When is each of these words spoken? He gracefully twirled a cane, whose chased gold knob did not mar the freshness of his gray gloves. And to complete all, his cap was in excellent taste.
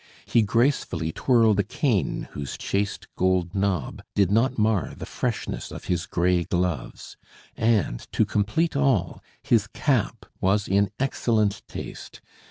He 0.25 0.41
gracefully 0.41 1.11
twirled 1.11 1.59
a 1.59 1.63
cane, 1.63 2.27
whose 2.31 2.57
chased 2.57 3.05
gold 3.15 3.53
knob 3.53 4.01
did 4.15 4.31
not 4.31 4.57
mar 4.57 4.95
the 4.97 5.05
freshness 5.05 5.69
of 5.71 5.83
his 5.85 6.07
gray 6.07 6.43
gloves. 6.43 7.17
And 7.55 7.99
to 8.11 8.25
complete 8.25 8.75
all, 8.75 9.21
his 9.43 9.67
cap 9.67 10.25
was 10.41 10.67
in 10.67 10.89
excellent 10.99 11.61
taste. 11.67 12.19